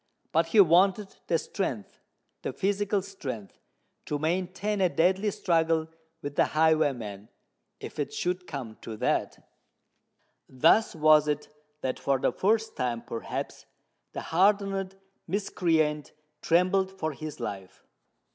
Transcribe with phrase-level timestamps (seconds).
[0.31, 3.59] But he wanted the strength—the physical strength
[4.07, 5.89] to maintain a deadly struggle
[6.23, 7.29] with the highwayman,
[7.79, 9.47] if it should come to that!
[10.49, 11.49] Thus was it
[11.81, 13.67] that for the first time, perhaps,
[14.13, 14.95] the hardened
[15.27, 17.83] miscreant trembled for his life.